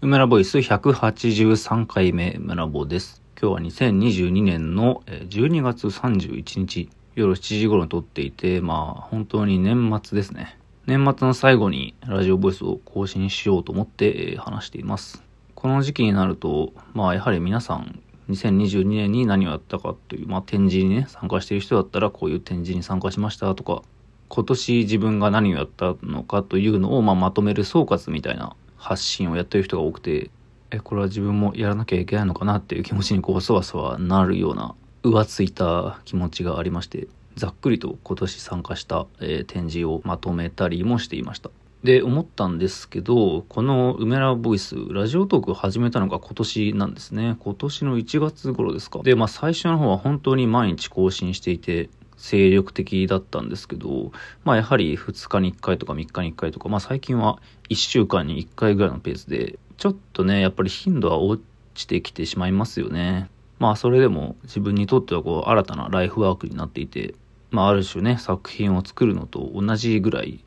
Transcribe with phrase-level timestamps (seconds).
[0.00, 3.20] 梅ラボイス183回目、村坊です。
[3.36, 10.56] 今日は2022年の12月31日、夜7時頃に撮っていて、まあ、本当に年末ですね。
[10.86, 15.24] 年末の最後にラジオボイスを更新しようと思って話しています。
[15.56, 23.82] この時期になると、まあ、やはり皆さん、2022年に何をやったかという、まあ、展示にね、参加している人だったら、こういう展示に参加しましたとか、
[24.28, 30.30] 今年自分が何をやったのかというのを、まあ、まとめる総括みたいな発信をやってる人が多くて、
[30.70, 41.50] え、これは自分もやらなきゃいけないのかなっていう気持ちにこう、そわそわなるような、浮ついた気持ちがありまして、ざっくりと今年参加した、えー、展示をまとめたりもしていました。
[41.84, 47.36] で、思ったんですけど、この梅ラボイス、ラジオトークを始めたのが今年なんですね。
[47.38, 48.98] 今年の1月頃ですか。
[49.04, 54.12] で、まあ最初の方は本当に毎日更新していて、精力的だったんですけど、
[54.44, 57.40] まあやはり2日に1回とか3日に1回とか、まあ最近は
[57.70, 61.42] 1週間に1回ぐらいのペースで、ちょっとね、やっぱり頻度は落
[61.74, 63.30] ちてきてしまいますよね。
[63.58, 67.14] まあそれでも自分にとってはこう新たなライフワークになっていて、
[67.50, 70.44] まあある種ね、作品を作るのと同じぐらい、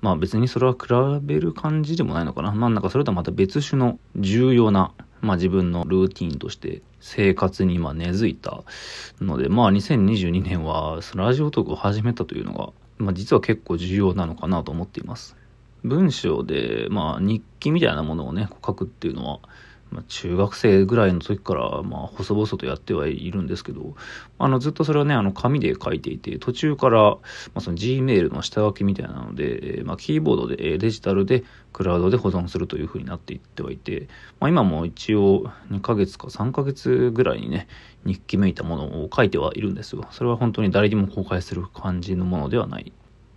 [0.00, 0.88] まあ別にそれは比
[1.22, 2.52] べる感じでもないのかな。
[2.52, 4.92] まあなんかそれとはまた別種の重要な
[5.24, 8.62] まあ自分のルーティンとして生活にま根付いた
[9.20, 15.36] ので、まあ2022年はラジオトークを始めたというのが、まあ実は結構重要なのかなと思っています。
[15.82, 19.40] 文章で、まあ日記みたいなものをね、書くっていうのは、
[19.94, 23.94] まあ、中学生ぐらいの時から、まあ、細々とやってはいるんですけど、
[24.40, 27.16] あの、ずっとそれはね、あの、紙で書いていて、途中から、
[27.54, 34.08] ま、その Gmail の下書きみたいなので、まあ、キーボードで、デジタルで、クラウドで保存するという風になっていってはいて、
[34.40, 37.68] まあ、今も一応、2ヶ月か3ヶ月ぐらいにね、
[38.04, 40.06] 日記めいたものを書いてはいるんですよ。
[40.10, 42.92] それは本当に誰にも公開する感じのものではない。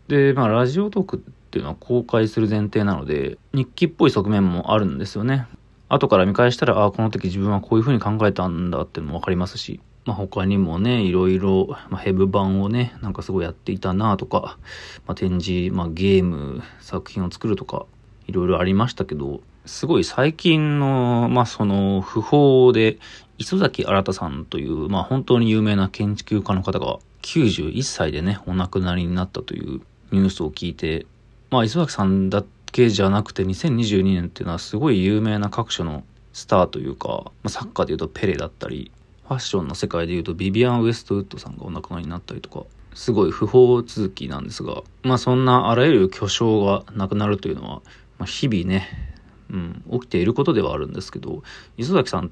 [0.08, 5.48] で、まあ、ラジオトークっていうのは公開する前提なので、日記っぽい側面もあるんですよね。
[5.90, 14.58] 後から見返したら、ああ、この時自分はこういう風に考えたんだっていうのもわかりますし、まあ、他にもね、いろいろ、まあ、ヘブ版をね、なんかすごいやっていたなとか、
[15.06, 17.86] まあ、展示、まあ、ゲーム、作品を作るとか、
[18.28, 23.00] いろいろありましたけど、すごい最近の、まあ、その、不法で、
[23.38, 29.82] 磯崎新さんという、まあ、本当に有名な建築家の方が、91歳でね、お亡くなりになったという
[30.12, 31.06] ニュースを聞いて、
[31.50, 38.92] まあ、磯崎さんだってけじゃなくて2022年っていうのはすごい有名な各所のスターというか、まあ、サッカーで言うとペレだったり、
[39.28, 47.82] ファッションの世界で言うとビビアン・ウエストウッドさんがお亡くなりになったりとか、すごい不法続きなんですが、まあそんなあらゆる巨匠がなくなるというのは、
[48.20, 48.88] まあ、日々ね、
[49.50, 51.42] うん、起きていることではあるんですけど、
[51.78, 52.32] 磯崎さん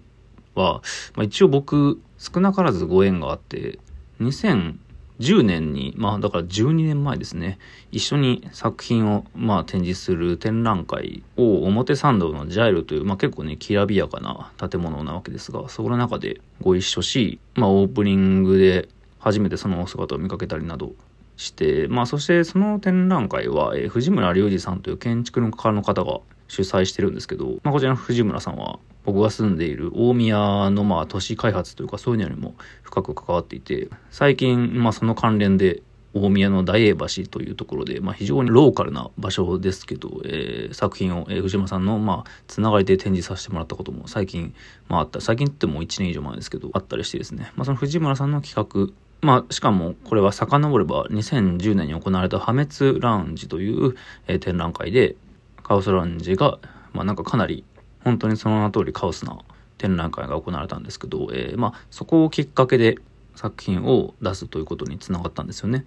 [0.54, 0.84] は、
[1.16, 3.80] まあ、一応僕、少なからずご縁があって、
[4.22, 4.76] 2000
[5.20, 7.58] 10年に、まあだから12年前ですね、
[7.92, 18.90] 一緒に作品をまあ展示する展覧会を表参道のジャイルという、まあ結構ね、きらびやかな建物なわけですが、そこの中でご一緒し、まあオープニングで
[19.20, 20.94] 初めてそのお姿を見かけたりなど
[21.38, 35.82] して、まあそしてその展覧会は、えー、藤村隆二さんという建築の家の方が主催してるんですけど、まあこちらの藤村さんは僕が住んでいる大宮のまあ都市開発というかそういうのにも深く関わっていて、最近まあその関連で
[36.16, 44.56] 大宮の大英橋というところで、まあ、非常にローカルな場所ですけど、えー、作品を、えー、藤間さんの、まあ、つながりで展示させてもらったことも最近、
[44.88, 45.20] まあ、あった。
[45.20, 47.52] 最近ってもう1年以上前ですけど、あったりしてですね。
[47.58, 53.96] まあ、その藤村さんの企画、まあ、しかも、これは遡れば、2010年に行われた破滅ラウンジという、
[54.28, 55.18] えー、展覧会で、
[55.66, 56.60] カオスラウンジが、
[56.94, 57.64] まあ、なんかかなり
[58.04, 59.36] 本当にその名の通りカオスな
[59.80, 62.98] 展覧会が行われたんですけど、えー、まあ、そこをきっかけで
[63.36, 65.86] 作品を出すということにつながったんですよね。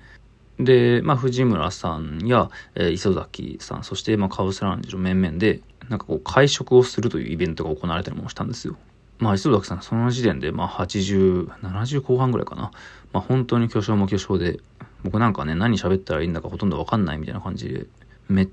[0.58, 8.76] で、まあ、藤村さんや、えー、磯崎さん、そして、まあ、カオスラウンジの面々で、なんかこう、会食をするというイベントが行われたりもしたんですよ。
[9.20, 12.72] まあ、磯崎さん、その時点で、まあ、80、70後半ぐらいかな。
[13.12, 14.58] まあ、本当に巨匠も巨匠で、
[15.04, 17.86] 僕なんかね、何喋ったらいいんだかほとんどわかんないみたいな感じで、
[18.28, 18.48] めっ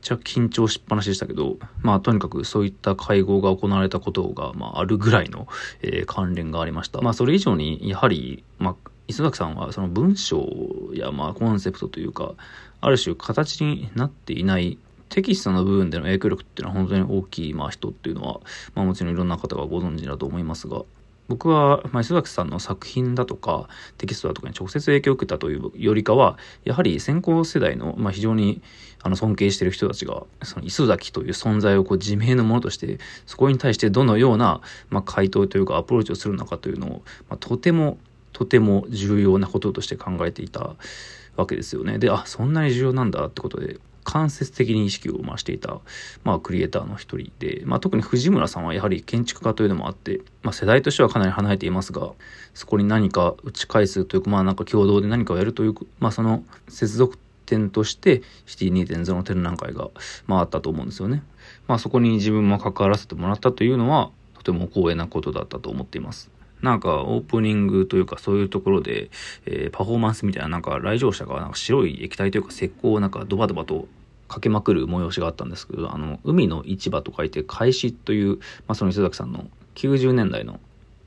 [0.00, 5.46] ちゃ緊張しっぱなしでしたけど、まあとにかくそういった会合が行われたことが、まああるぐらいの、
[5.82, 7.00] えー、関連がありました。
[7.00, 10.46] まあそれ以上に、やはり、まあ、磯崎さんはその文章
[10.94, 12.34] やまあコンセプトというか、
[12.80, 14.78] ある種形になっていない
[15.10, 18.40] テキストの部分での影響力っていうのは本当に大きいまあ人っていうのは、
[18.74, 20.82] まあもちろんいろんな方がご存知だと思いますが、
[21.30, 23.68] 僕は、ま、磯崎さんの作品だとか、
[23.98, 28.62] テキストだとかに直接影響を受けたというよりかは、やはり先行世代の、まあ、非常に
[29.00, 37.98] あの尊敬してる人たちが、その磯崎という存在をこう自明のものとして、そこに対してどのような、まあ、回答というかアプローチをするのかというのを、まあ、とても、
[38.32, 40.74] とても重要なこととして考えていた
[41.36, 42.00] わけですよね。
[42.00, 45.80] で、あ、そんなに重要なんだってことで、間接的に意識を増していた、
[46.24, 52.12] まあ、クリエイターの一人で、まあ、特に藤村さんはやはり建築家というのもあって、まあ、世代としてはかなり離れていますが、
[52.54, 59.88] そこに何か打ち返すというか、まあ、なんか共同で何かをやるという、まあ、その接続点として、シティ2.0の展覧会が、
[60.26, 61.22] まあ、あったと思うんですよね。
[61.68, 66.30] まあ、そこに自分も関わらせてもらったというのは、とても光栄なことだったと思っています。
[66.62, 69.10] なんかオープニングというかそういうところで、
[69.46, 73.88] えー、パフォーマンスみたいななんか来場者がなんか白い液体というか石膏をなんかドバドバと
[74.30, 80.60] かけまくる催しがあったんですけど、あの、海の市場と書いて開始という、まあ、その磯崎さんの90年代の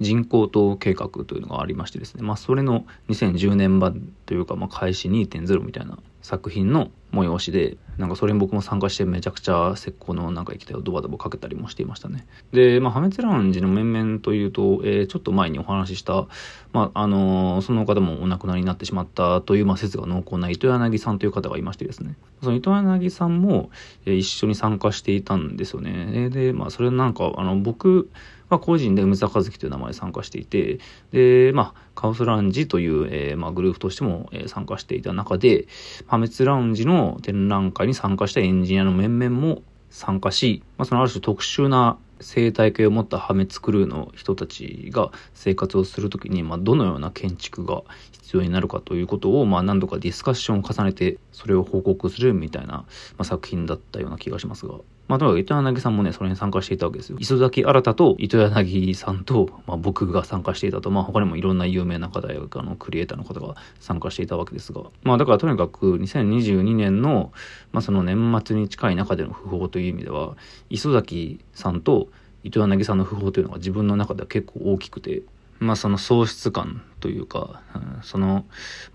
[0.03, 12.25] 人工島計画というのがありましてですね、まあ、それの2010年版というか、まあ、開始2.0みたいな作品の催しで、なんかそれに僕も参加してめちゃくちゃ石膏のなんか液体をドバドバかけたりもしていましたね。
[12.51, 16.27] で、まあ、破滅ラウンジの面々というと、えー、ちょっと前にお話しした、
[16.71, 23.69] まあ、あのー、その方もお亡くなりになってしまったという、まあ、説が濃厚な糸柳さんという方がいましてですね、その糸柳さんも、
[24.05, 26.29] えー、一緒に参加していたんですよね。
[26.29, 28.09] で、まあ、それなんか、あの、僕、
[28.53, 30.77] まあ、個人で梅沢和樹という名前で参加していて、
[31.11, 35.65] で、まあ、カオスラウンジという、えー、まあ、グループとしても、えー、参加していた中で、
[36.05, 52.85] 破滅ラウンジの展覧会に参加したエンジニアの面々も参加し、まあ、そのある種特殊な生態系を持った破滅クルーの人たちが生活をするときに、まあ、どのような建築が必要になるかということを、まあ、何度かディスカッションを重ねて、それを報告するみたいな、ま
[53.17, 54.75] あ、作品だったような気がしますが。
[55.07, 57.17] まあ、とにかく糸柳さんもね、それに参加していたわけですよ。
[57.19, 67.33] 磯崎新と糸柳さんと、まあ、僕が参加していたと、まあ、他にもいろんな有名な方や、あの、クリエイターの方が参加していたわけですが、まあ、だからとにかく2022年の、
[67.73, 70.37] まあ、その年末に近い中での訃報という意味では、
[70.69, 72.07] 磯崎さんと
[72.43, 75.23] 糸柳さんの訃報というのが自分の中では結構大きくて、
[75.59, 78.45] まあその喪失感というか、うん、その、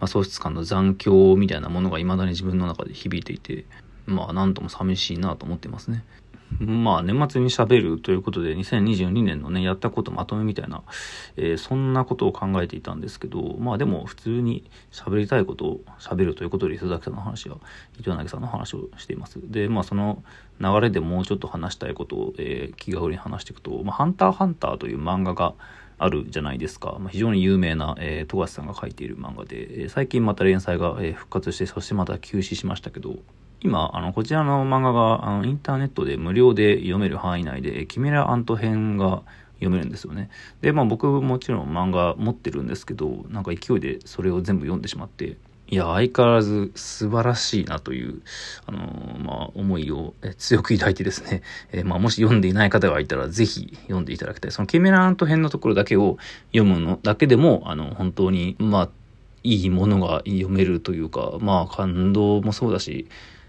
[0.00, 3.64] まあ、喪失感の残響みたいなものが未だに自分の中で響いていて、
[4.08, 6.04] まあなんとも寂しいなと思ってますね。
[6.60, 10.82] まあ年末に喋るということで2022年のね、やったことまとめみたいな、
[11.36, 17.54] えー、そんなことを考えていたんですけど、まあでも普通に喋りたいことを喋るということで磯崎さんの話や
[18.00, 19.38] 糸柳さんの話をしています。
[19.44, 20.22] で、まあその
[20.60, 25.54] 流れでもうちょっと話したいことを、えー、気軽に話していくと、まあハンターハンターという漫画が
[25.98, 26.96] あるじゃないですか。
[26.98, 33.16] まあ、非常に有名な、えー、富樫さんが書いている漫画で、え、最近また連載が、え、復活して、そしてまた休止しましたけど、
[33.60, 39.22] 今、あの、こちらの漫画が、あの、インターネットで無料で読める範囲内で、キメラアント編が
[39.54, 40.30] 読めるんですよね。
[40.60, 45.36] で、まあ僕もちろん漫画持ってるんですけど、なんか勢いでそれを全部読んでしまって、
[45.70, 48.22] いや、相変わらず素晴らしいなという、
[48.64, 54.50] あのー、まあ、思いを強く抱いてですね、 えー、まあ、もし読んでいない方がいたら、ぜひ読んでいただきたい。
[54.50, 56.16] そのケメラアント編のところだけを
[56.52, 58.88] 読むのだけでも、あの、本当に、まあ、
[59.42, 63.06] いいものが読めるというか、まあ、感動もそうだし、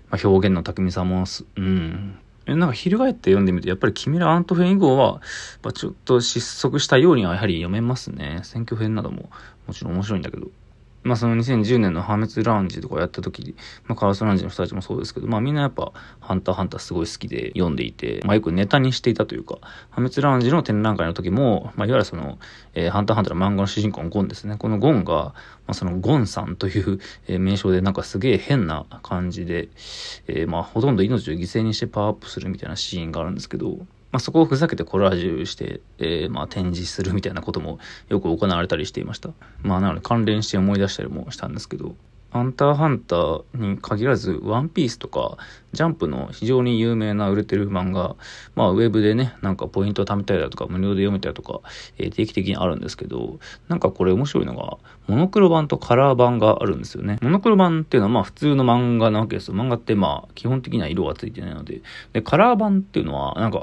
[0.10, 1.26] まあ、表現の巧みさも、
[1.56, 5.22] うん、なんか翻って読んでみて、やっぱり君らアント編以降は、
[5.62, 8.42] まあ、ちょっと失速したようにはやはり読めますね。
[8.44, 9.30] 選挙編なども
[9.68, 10.48] もちろん面白いんだけど。
[11.04, 13.56] まあその2010年の破滅ラウンジとかやった時、
[13.86, 19.58] まあカワスラウンジの人たちもそうですけど、まあみんなやっぱハンターハンターすごい好きで読んでいて、まあよくネタにしていたというか、
[19.90, 22.38] 破滅ラウンジの展覧会の時も、まあいわゆるその、
[22.74, 24.58] えー、ハンターハンターの漫画の主人公のゴンですね。
[24.58, 25.34] このゴンが、ま
[25.68, 29.70] あそのゴンさんという、えー、名称でなんかすげえ変な感じで、
[30.28, 33.78] えー、まあほとんど命を犠牲にしてパワーアップするみたいなシーンがあるんですけど、
[34.12, 39.30] まあ、そこをふざけてコラージュして、えー、まあ、展示するみたいなこともよく行われたりしていました。
[39.62, 41.96] まあ、なので関連して思い出したりもしたんですけど、
[42.32, 45.38] ハンターハンターに限らず、ワンピースとか、
[45.72, 48.16] ジャンプの非常に有名な売れてる漫画、
[48.56, 51.62] まあ、ウェブでね、なんかポイントを貯めたりだとか、無料で読めたりとか、
[51.98, 57.18] えー、定期的にあるんですけど、なんかこれ面白いのが、モノクロ版とカラー版があるんですよね。
[57.22, 59.56] モノクロ版っていうのはまあ普通の漫画なわけですよ。
[59.56, 61.82] 漫画ってまあ基本的には色がついてないので。
[62.14, 63.60] で、カラー版っていうのは、なんか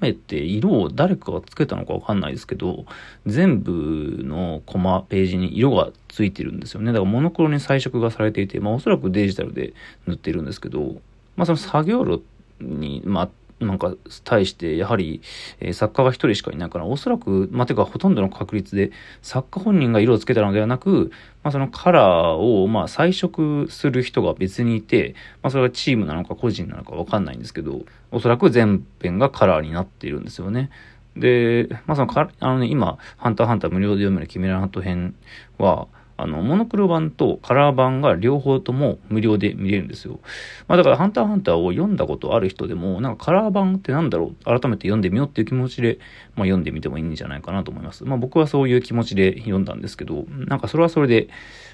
[0.00, 2.86] めて色を誰かがつけたのかわかんないですけど、
[3.26, 6.88] 全部のコマ、ページに色がついてるんですよね。
[6.88, 9.74] だからモノクロに彩色がされていて、まあおそらくデジタルで
[10.06, 11.00] 塗ってるんですけど、
[11.36, 12.22] まあその作業路
[12.60, 13.28] に、まあ
[13.58, 13.94] なんか、
[14.24, 15.22] 対して、やはり、
[15.60, 18.90] えー、作家が一人しかいないから、おそらく、まあ、てか、ほとんどの確率で、
[19.22, 21.10] 作家本人が色をつけたのではなく、
[21.42, 30.70] まあ、そのカラーを、まあ、彩色する人が別にいて、まあ、それはチームなのか個人なのかわかんないんですけど、おそらく全編がカラーになっているんですよね。
[31.16, 35.14] で、まあ、そのか、あのね、今、ハンターハンター無料で読めるキメラハント編
[35.56, 40.20] は、あの、モノクロ版とカラー版が両方とも無料で見れるんですよ。
[40.66, 45.98] まあだから、ハンターハンターを読んだことある人でも、なんかカラー版ってなんだろう、改めて読んでみようっていう気持ちで、
[46.34, 48.04] まあ読んでみてもいいんじゃないかなと思います。
[48.04, 51.28] まあ僕はそういう気持ちで読んだんですけど、なんかそれはそれで、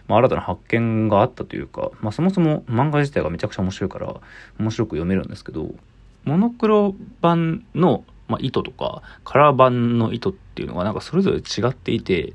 [0.09, 4.15] まあ新たな発見があったというか、まあそもそも漫画自体がめちゃくちゃ面白いから、
[4.59, 5.71] 面白く読めるんですけど、
[6.25, 12.35] モノクロ版の、まあ、意図とか、カラー版の意図っていうのがなんかそれぞれ違っていて、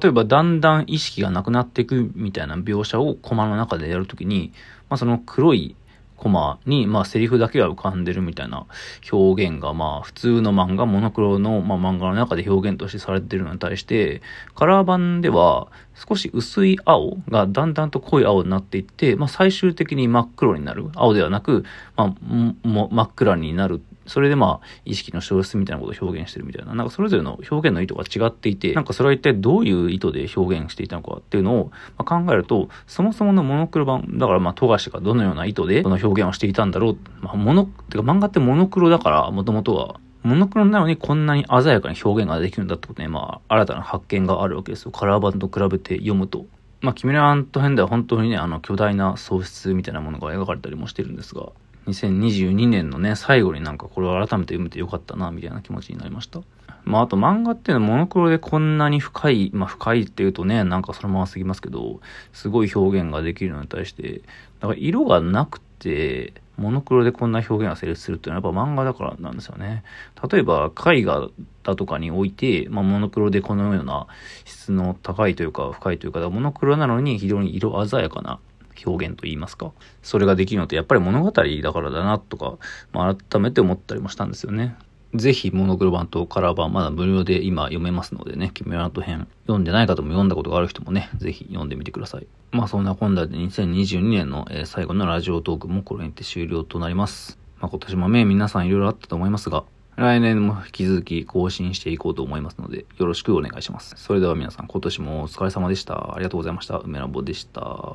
[0.00, 4.52] 例えばだんだん意識がなくなっていくみたいな描写をコマの中でやるときに、
[4.88, 5.76] まあ、その黒い
[6.16, 8.66] コマに、まあ、セリフだけが浮かんでるみたいな
[9.12, 14.22] 表現が、まあ、普通の漫画、モノクロの、まあ、漫画の中で表現としてされてるのに対して、
[14.54, 15.68] カラー版では、
[16.08, 20.88] 少し薄い青がだんだんと濃い青になっていって、まあ、最終的に真っ黒になる。
[20.94, 21.64] 青ではなく、
[21.96, 36.96] まあ、も、真っ暗になるそれでまあ、意識の消失みたいなことを表現してるみたいな、なんかそれぞれの表現の意図が違っていて、なんかそれは一体どういう意図で表現していたのかっていうのをま考えると、そもそものモノクロ版、だからまあ、富樫がどのような意図でこの表現をしていたんだろう。
[37.20, 44.90] まあ、モノ、てか漫画ってモノクロだから、もともとは、モノクロなのにこんなに鮮やかに表現ができるんだってことね、まあ、新たな発見があるわけですよ。
[44.90, 46.46] カラー版と比べて読むと。
[46.80, 51.48] まあ、キミラント編では本当にね、あの、巨大な喪失みたいなものが描かれたりもしてるんですが、
[51.86, 56.40] 2022年のね、最後になんかこれを改めて読めてよかったな、みたいな気持ちになりました。
[56.84, 62.00] まあ、あと漫画っていうのはモノクロでこんなに深い、まあ深いっていうとね、なんかそのまますぎますけど、
[62.32, 64.22] すごい表現ができるのに対して、
[64.60, 69.82] だから色がなくて、モノクロでこんな表現が成立するっていうのはやっぱ漫画だからなんですよね。
[70.30, 71.28] 例えば絵画
[71.64, 74.06] だとかにおいて、まあ、モノクロでこのような
[74.44, 78.38] 質の高いというか深いというか、モノクロなのに非常に色鮮やかな
[78.84, 79.72] 表現と言いますか。
[80.02, 82.58] それができるのってやっぱり物語だからだなとか、
[82.92, 84.76] まあ、改めて思ったりもしたんですよね。
[85.14, 92.26] ぜひ、モノクロ版とカラー版、まだ無料で今読めますのでね、キメラント編、読んでない方も読んだことがある人もね、ぜひ読んでみてください。
[92.50, 97.38] まあそんな今度で2022年の、最後のラジオトークもこれにて終了となります。
[97.60, 99.62] まあ今年もね、皆さんいろいろあったと思いますが、
[99.96, 103.94] 来年も引き続き更新していこうと思いますので、よろしくお願いします。
[103.96, 106.14] それでは皆さん、今年もお疲れ様でした。
[106.14, 106.78] ありがとうございました。
[106.78, 107.92] 梅ラボでした。